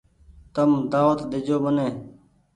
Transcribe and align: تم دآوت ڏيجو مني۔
تم 0.53 0.71
دآوت 0.91 1.19
ڏيجو 1.31 1.57
مني۔ 1.63 1.87